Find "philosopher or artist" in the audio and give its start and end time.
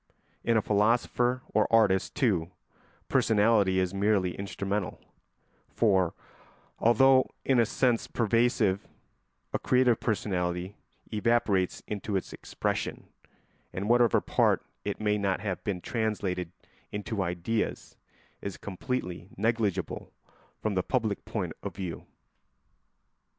0.63-2.15